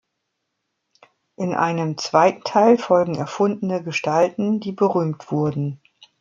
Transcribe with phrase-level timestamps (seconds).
[1.35, 5.79] In einem zweiten Teil folgen erfundene Gestalten, die berühmt wurden.